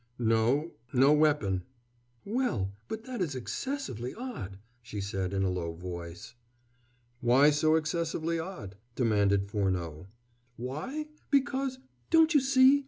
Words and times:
"No 0.17 0.71
no 0.91 1.13
weapon." 1.13 1.61
"Well, 2.25 2.71
but 2.87 3.03
that 3.03 3.21
is 3.21 3.35
excessively 3.35 4.15
odd," 4.15 4.57
she 4.81 4.99
said 4.99 5.31
in 5.31 5.43
a 5.43 5.49
low 5.51 5.73
voice. 5.73 6.33
"Why 7.19 7.51
so 7.51 7.75
excessively 7.75 8.39
odd?" 8.39 8.77
demanded 8.95 9.51
Furneaux. 9.51 10.07
"Why? 10.57 11.05
Because 11.29 11.77
don't 12.09 12.33
you 12.33 12.39
see? 12.41 12.79